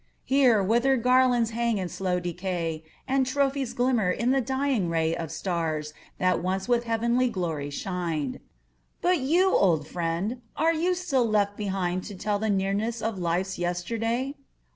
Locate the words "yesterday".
13.59-14.33